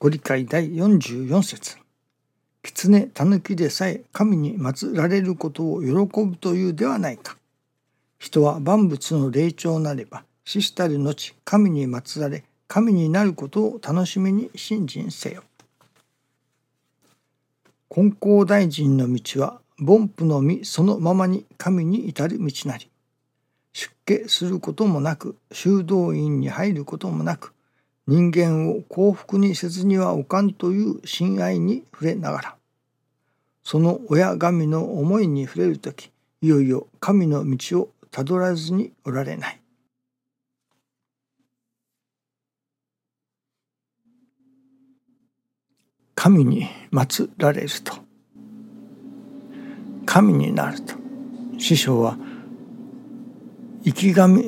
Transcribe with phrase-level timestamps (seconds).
[0.00, 1.76] ご理解第44節
[2.62, 7.36] 狐狸でさえ神に祀られることを喜ぶというではないか。
[8.16, 15.42] 人は万物の霊長なれば死したる後神に祀られ神になることを楽しみに信心せよ。
[17.88, 22.88] 金光大臣の道は凡夫の実そのままに神に至る道なり
[23.72, 27.52] 出家することもなく修道院に入ることもなく
[28.08, 32.56] 人間を幸福にせずにはおかんという親愛に触れながら
[33.62, 36.10] その親神の思いに触れる時
[36.40, 39.60] いよいよ神の道をたどらずにおられない。
[46.14, 47.94] 神に祀られると。
[50.04, 50.94] 神になると。
[51.58, 52.16] 師匠は
[53.84, 54.44] 生き神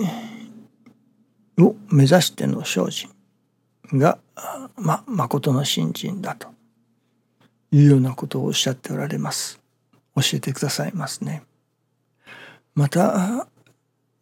[1.58, 3.10] を目指しての精進。
[3.94, 4.18] が
[4.76, 6.48] ま誠の信心だと
[7.72, 9.60] いうようなことをおっしゃっておられます。
[10.16, 11.42] 教えてくださいますね。
[12.74, 13.46] また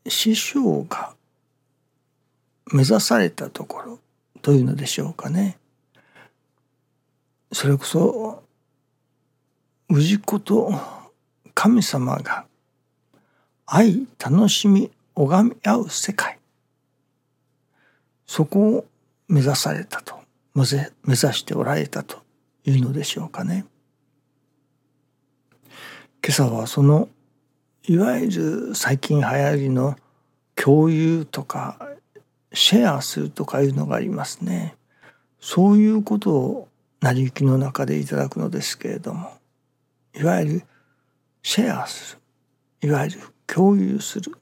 [0.06, 1.14] 師匠が
[2.72, 3.98] 目指されたところ
[4.42, 5.58] というのでしょうかね。
[7.52, 8.42] それこそ
[9.90, 10.72] 氏子と
[11.54, 12.44] 神様が
[13.64, 16.38] 愛楽しみ拝み合う世界
[18.26, 18.86] そこを
[19.28, 20.18] 目指されたと
[20.54, 22.22] 目指しておられたと
[22.64, 23.64] いうのでしょうかね。
[26.24, 27.08] 今朝はその
[27.86, 29.96] いわゆる最近流行りの
[30.56, 31.78] 共有とか
[32.52, 34.74] シェアするとかいうのがありますね。
[35.40, 36.68] そういうことを
[37.00, 39.38] 成り行きの中でいただくのですけれども
[40.14, 40.62] いわゆる
[41.42, 42.18] シェアす
[42.82, 44.32] るいわゆる共有する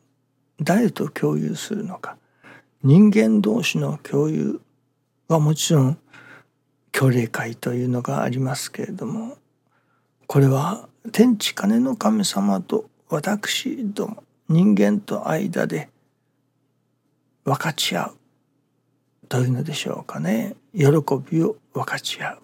[0.60, 2.16] 誰と共有するのか
[2.82, 4.60] 人間同士の共有
[5.28, 5.98] はもちろん
[6.92, 9.36] 協励会というのがありますけれども
[10.27, 15.88] これは天地金の神様と私ども人間と間で
[17.44, 18.16] 分かち合う
[19.28, 20.54] というのでしょうかね。
[20.72, 20.87] 喜
[21.31, 22.38] びを分かち合う。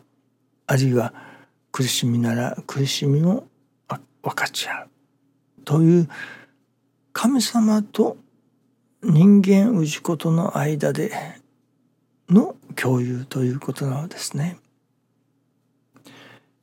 [0.66, 1.12] あるいは
[1.70, 3.44] 苦しみなら苦しみを
[4.22, 4.88] 分かち合う
[5.64, 6.08] という
[7.12, 8.16] 神様と
[9.02, 11.12] 人間氏子との間で
[12.28, 14.58] の共有ということなのですね。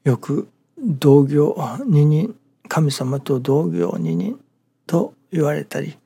[0.03, 1.56] よく同業
[1.86, 2.36] 二人
[2.68, 4.40] 神様と同業二人
[4.88, 5.98] と言われたり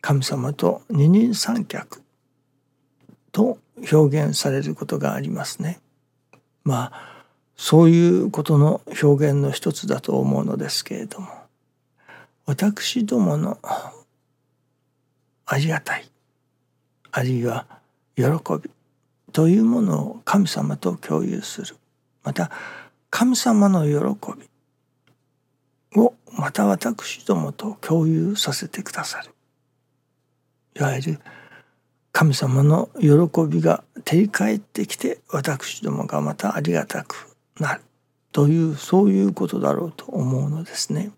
[0.00, 2.02] 神様と二人三脚
[3.32, 3.58] と
[3.92, 5.80] 表現されることがありますね。
[6.64, 7.24] まあ
[7.56, 11.28] そういうことの表現の一つだと思うのですけれども
[12.46, 13.58] 私どもの
[15.44, 16.10] ありがたい
[17.12, 17.66] あるいは
[18.20, 18.70] 喜び
[19.32, 21.76] というものを神様と共有する
[22.22, 22.50] また
[23.10, 24.32] 神様の喜
[25.92, 29.30] びをまた私どもと共有させてくださる
[30.76, 31.20] いわゆる
[32.12, 33.08] 神様の喜
[33.48, 37.82] びが照り返ってきて私どもがまたありがたくなる
[38.32, 41.10] というそういうことだろうと思うのですね。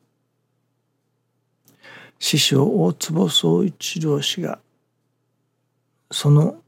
[2.19, 4.59] 師匠大坪宗一郎氏が
[6.11, 6.62] その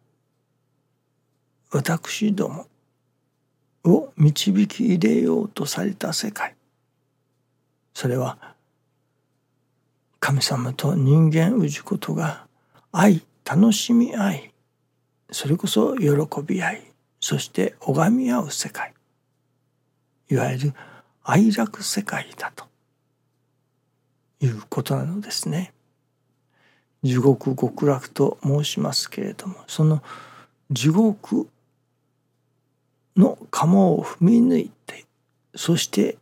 [1.74, 2.68] 私ども
[3.82, 6.54] を導き入れようとされた世界
[7.92, 8.38] それは
[10.20, 12.46] 神様と人間氏ことが
[12.92, 14.54] 愛楽しみ合い
[15.32, 16.08] それこそ喜
[16.46, 16.82] び合い
[17.20, 18.94] そして拝み合う世界
[20.30, 20.74] いわゆる
[21.24, 22.66] 愛楽世界だと
[24.41, 25.72] いうことなのですね。
[27.02, 30.02] 地獄極楽と申しますけれどもその
[30.70, 31.48] 地獄
[33.16, 35.04] の鴨を踏み抜いて
[35.54, 36.19] そして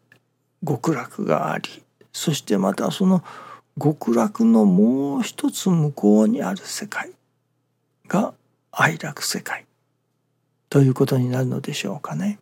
[0.66, 1.82] 極楽があり
[2.12, 3.24] そしてまたその
[3.80, 7.10] 極楽のもう一つ向こうにある世界
[8.06, 8.34] が
[8.70, 9.64] 愛楽世界
[10.68, 12.38] ということになるのでしょうかね。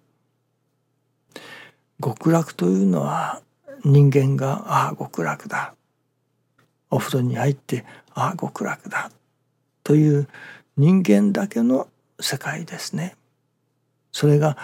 [2.03, 3.43] 極楽というのは
[3.85, 5.75] 人間が「ああ極楽だ」
[6.91, 7.85] お風呂に入って
[8.15, 9.11] 「ああ極楽だ」
[9.85, 10.29] という
[10.77, 11.89] 人間だけの
[12.21, 13.17] 世界ですね。
[14.13, 14.57] それが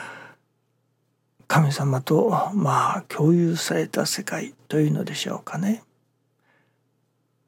[1.46, 5.82] 神様とまあ共有された世界というのでしょうかね。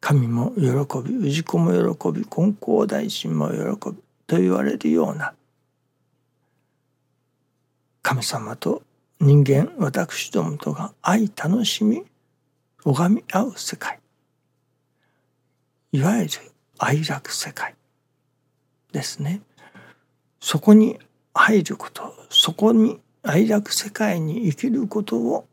[0.01, 0.63] 神も喜
[1.03, 3.97] び氏子も喜び金光大臣も喜び
[4.27, 5.35] と言われるような。
[8.03, 8.83] 神様と
[9.21, 12.05] 人間私どもとが愛楽しみ
[12.85, 13.99] 拝み合う世界。
[15.91, 16.31] いわゆる
[16.79, 17.75] 愛楽世界
[18.93, 19.43] ですね。
[20.41, 20.99] そこに
[21.39, 25.47] 入ることそこに愛楽世界に生きることを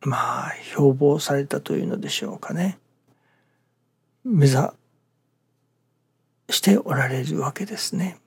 [0.00, 2.78] まあ標榜されたというのでしょうかね。
[4.24, 4.58] 目指
[6.50, 8.18] しておられるわけですね。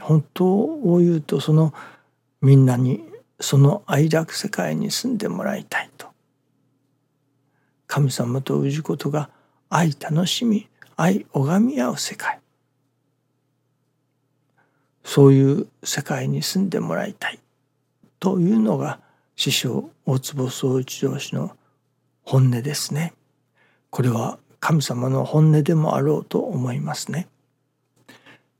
[0.00, 1.74] 本当を言うとその
[2.40, 3.04] みんなに
[3.40, 6.06] その愛楽世界に住んでもらいたいと。
[7.88, 9.28] 神様と氏ことが
[9.68, 12.40] 愛楽しみ愛拝み合う世界。
[15.16, 17.38] そういう世界に住んでもらいたい
[18.20, 19.00] というのが
[19.34, 21.56] 師匠大坪宗一郎氏の
[22.22, 23.14] 本音ですね。
[23.88, 27.28] これは神様の本音でもあろうと思いますね。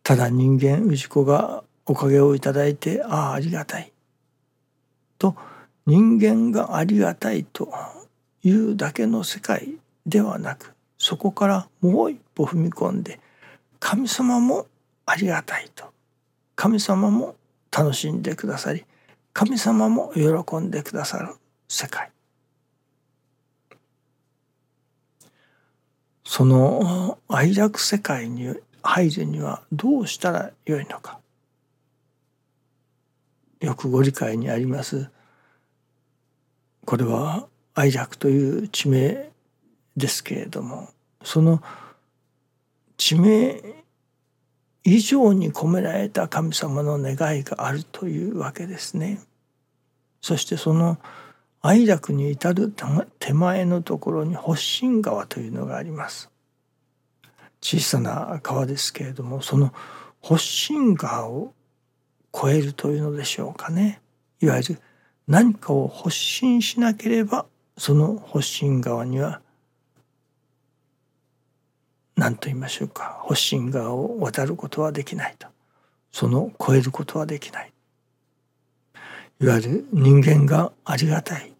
[0.03, 3.93] ただ人間氏子がおかげをいただいてああありがたい
[5.19, 5.37] と
[5.85, 7.71] 人間がありがたいと
[8.43, 9.75] いうだけの世界
[10.07, 13.21] ではなくそこからもう一歩踏み込んで
[13.79, 14.67] 神様も
[15.05, 15.95] ありがたいと
[16.57, 17.37] 神様も
[17.71, 18.85] 楽しんでくださり
[19.33, 21.35] 神様も喜んでくださる
[21.69, 22.11] 世界。
[26.25, 31.21] その愛楽世界に入るにはどうしたらよいのか。
[33.61, 35.11] よくご理解にあります。
[36.87, 39.31] これは愛楽という地名
[39.97, 40.89] ですけれども
[41.23, 41.63] その
[42.97, 43.61] 地名
[44.89, 49.19] 以上に込められた神様の願いがあるというわけですね。
[50.21, 50.99] そしてその
[51.61, 52.73] 愛楽に至る
[53.19, 56.31] 手前のところに発信川というのがあります。
[57.61, 59.75] 小さな川ですけれどもその
[60.23, 61.53] 発信川を
[62.33, 64.01] 越えるというのでしょうかね
[64.41, 64.81] いわゆる
[65.27, 67.47] 何かを発信しなければ
[67.77, 69.41] その発信川には
[72.17, 73.23] 何と言いましょうか。
[73.29, 75.49] 発信川を渡ることはできないと。
[76.11, 77.73] その越えることはできない。
[79.39, 81.53] いわゆる人間がありがたい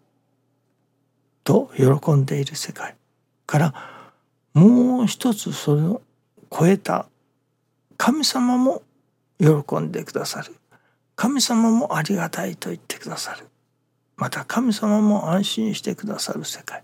[1.43, 2.95] と喜んでいる世界
[3.45, 3.73] から
[4.55, 6.01] もう一つそれを
[6.51, 7.05] 超えた
[7.97, 8.81] 神様も
[9.39, 10.55] 喜んでくださる。
[11.15, 13.45] 神様もありがたいと言ってくださる。
[14.15, 16.83] また神様も安心してくださる世界。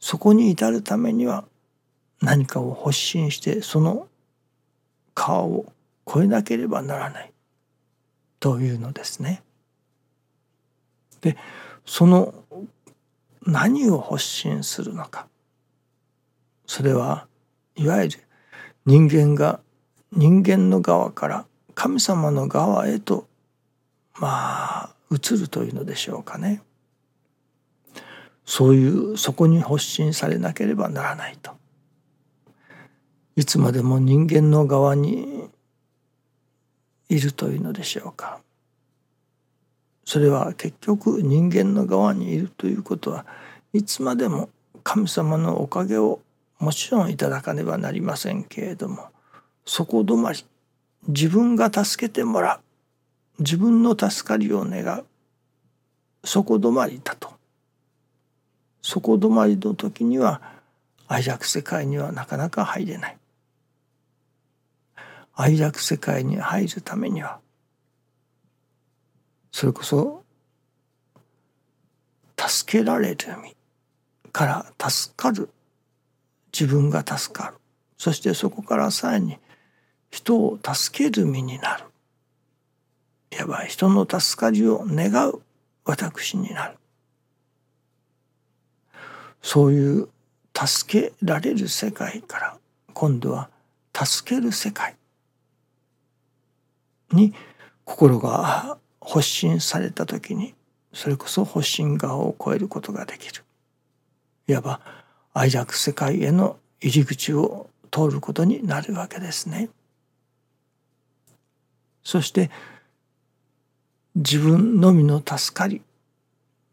[0.00, 1.44] そこに至るためには
[2.20, 4.08] 何かを発信してその
[5.14, 5.72] 川を
[6.08, 7.32] 越えなければならない
[8.40, 9.42] というのですね。
[11.20, 11.36] で
[11.86, 12.34] その
[13.46, 15.26] 何を発信するのか。
[16.66, 17.26] それは
[17.76, 18.18] いわゆる
[18.86, 19.60] 人間が
[20.12, 23.26] 人間の側から神様の側へと
[24.18, 26.62] まあ移るというのでしょうかね。
[28.46, 31.52] そういうそこに発信されなければならないと。
[33.36, 35.48] いつまでも人間の側に
[37.08, 38.40] いるというのでしょうか。
[40.04, 43.24] それは結局人間の側にいるということは
[43.72, 44.50] いつまでも
[44.82, 46.20] 神様のおかげを
[46.58, 49.08] もちろんいただかねばなりませんけれども
[49.64, 50.44] そこ止まり
[51.08, 52.60] 自分が助けてもらう
[53.42, 55.04] 自分の助かりを願う。
[56.24, 57.32] そこ止まりだと。
[58.80, 60.40] そこ止まりの時には
[61.08, 63.16] 愛楽世界にはなかなか入れない。
[65.36, 67.40] 愛楽世界に入るためには
[69.50, 70.24] それこそ
[72.36, 73.54] 助けられる身
[74.32, 74.46] か
[74.78, 75.48] ら助かる。
[76.52, 77.54] 自分が助かる。
[77.96, 79.38] そしてそこからさらに
[80.10, 81.84] 人を助ける身になる。
[83.32, 85.40] いわば人の助かりを願う
[85.84, 86.76] 私になる。
[89.40, 90.08] そういう
[90.56, 92.58] 助けられる世界から
[92.92, 93.50] 今度は
[93.94, 94.96] 助ける世界
[97.14, 97.34] に
[97.84, 100.54] 心が発信された時に
[100.92, 103.42] それこそ発信側を超えることができる
[104.46, 104.80] いわば
[105.32, 109.70] 愛楽世界への入り口を通ることになるわけですね。
[112.02, 112.50] そして
[114.14, 115.80] 自分のみの助かり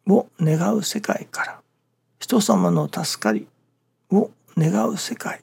[0.08, 1.62] を願う世界から
[2.20, 3.48] 人様の助かり
[4.12, 5.42] を願う世界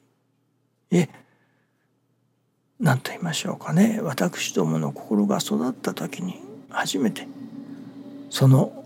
[0.91, 1.09] へ
[2.79, 7.27] 何と言いましょうかね私どもの心が育った時に初めて
[8.29, 8.85] その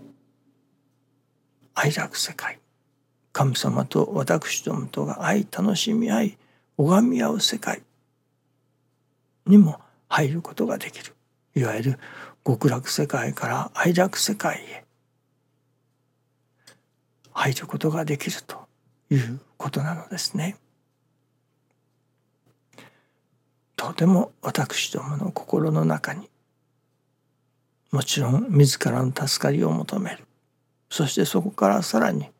[1.74, 2.58] 愛楽世界
[3.32, 6.38] 神様と私どもとが愛楽しみ合い
[6.76, 7.82] 拝み合う世界
[9.46, 11.14] にも入ることができる
[11.54, 11.98] いわゆる
[12.44, 14.84] 極楽世界から愛楽世界へ
[17.32, 18.56] 入ることができると
[19.10, 20.56] いうことなのですね。
[23.84, 26.30] とても私どもの心の中に
[27.90, 30.24] もちろん自らの助かりを求める。
[30.88, 32.30] そしてそこからさらに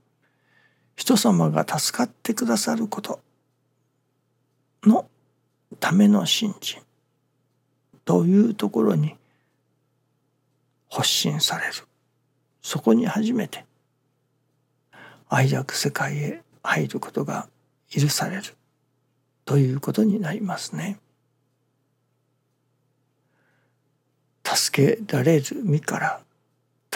[0.96, 3.20] 人様が助かってくださること
[4.84, 5.06] の
[5.80, 6.80] ための信心
[8.06, 9.14] というところに
[10.90, 11.72] 発信される。
[12.62, 13.66] そこに初めて
[15.28, 17.50] 愛楽世界へ入ることが
[17.90, 18.42] 許される。
[19.44, 20.98] ということになりますね。
[24.54, 26.20] 助けられる身から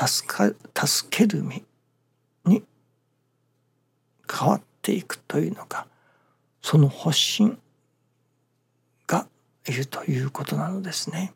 [0.07, 0.53] 助か
[0.87, 1.65] 助ける身
[2.45, 2.63] に
[4.31, 5.89] 変わっていくというのか
[6.63, 7.59] その発信
[9.07, 9.27] が
[9.67, 11.33] いるということなのですね。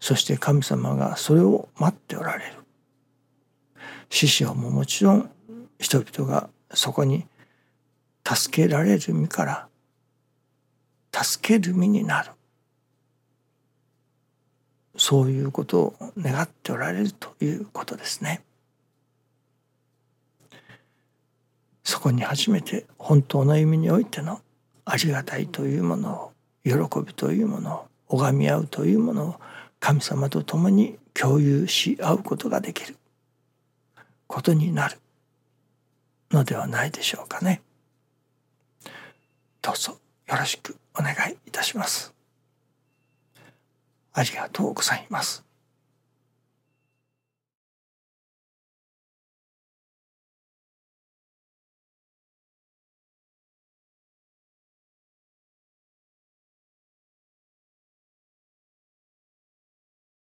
[0.00, 2.52] そして神様がそれを待っておられる。
[4.08, 5.30] 師匠ももちろん
[5.78, 7.26] 人々がそこに
[8.26, 9.68] 助けられる身から
[11.12, 12.30] 助ける身になる
[14.96, 18.42] そういうことを願っておられるということですね。
[21.84, 24.40] そこに初めて本当の意味においての
[24.84, 26.32] ありがたいというものを
[26.64, 29.40] 喜びというものを拝み合うというものを
[29.78, 32.96] 神様と共に共有し合うことができる
[34.26, 34.98] ことになる
[36.32, 37.62] のではないでしょうかね。
[39.62, 42.15] どうぞよろしくお願いいたします。
[44.16, 45.45] ありがとうございます。